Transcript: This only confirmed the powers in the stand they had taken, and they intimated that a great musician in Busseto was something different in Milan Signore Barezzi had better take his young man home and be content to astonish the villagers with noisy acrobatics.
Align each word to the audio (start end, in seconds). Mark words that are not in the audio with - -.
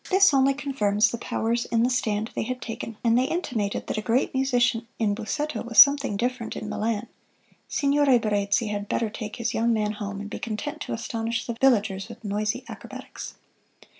This 0.09 0.33
only 0.33 0.55
confirmed 0.55 1.03
the 1.03 1.19
powers 1.19 1.65
in 1.65 1.83
the 1.83 1.89
stand 1.91 2.31
they 2.33 2.41
had 2.41 2.59
taken, 2.59 2.97
and 3.03 3.15
they 3.15 3.25
intimated 3.25 3.85
that 3.85 3.99
a 3.99 4.01
great 4.01 4.33
musician 4.33 4.87
in 4.97 5.13
Busseto 5.13 5.63
was 5.63 5.77
something 5.77 6.17
different 6.17 6.55
in 6.55 6.67
Milan 6.67 7.05
Signore 7.67 8.17
Barezzi 8.17 8.69
had 8.69 8.89
better 8.89 9.11
take 9.11 9.35
his 9.35 9.53
young 9.53 9.71
man 9.71 9.91
home 9.91 10.19
and 10.19 10.27
be 10.27 10.39
content 10.39 10.81
to 10.81 10.93
astonish 10.93 11.45
the 11.45 11.53
villagers 11.53 12.09
with 12.09 12.23
noisy 12.23 12.65
acrobatics. 12.67 13.35